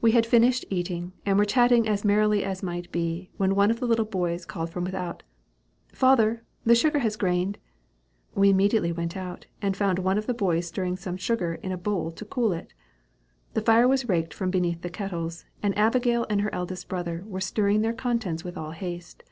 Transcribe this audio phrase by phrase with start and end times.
[0.00, 3.80] We had finished eating, and were chatting as merrily as might be, when one of
[3.80, 5.24] the little boys called from without,
[5.92, 7.58] "Father, the sugar has grained."
[8.36, 11.76] We immediately went out, and found one of the boys stirring some sugar in a
[11.76, 12.72] bowl to cool it.
[13.54, 17.40] The fire was raked from beneath the kettles, and Abigail and her eldest brother were
[17.40, 19.24] stirring their contents with all haste.